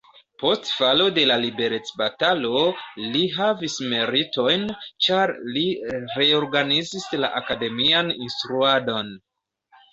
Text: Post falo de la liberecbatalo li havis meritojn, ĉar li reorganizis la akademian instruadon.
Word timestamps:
Post 0.43 0.69
falo 0.75 1.03
de 1.17 1.25
la 1.31 1.35
liberecbatalo 1.43 2.61
li 3.17 3.21
havis 3.35 3.77
meritojn, 3.93 4.67
ĉar 5.09 5.37
li 5.59 5.65
reorganizis 6.17 7.09
la 7.23 7.33
akademian 7.45 8.13
instruadon. 8.27 9.17